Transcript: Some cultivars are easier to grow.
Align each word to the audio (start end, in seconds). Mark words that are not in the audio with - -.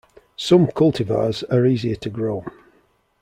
Some 0.35 0.65
cultivars 0.65 1.43
are 1.53 1.63
easier 1.63 1.93
to 1.97 2.09
grow. 2.09 2.43